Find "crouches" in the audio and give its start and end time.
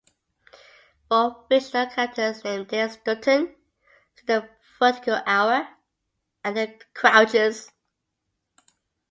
6.95-7.71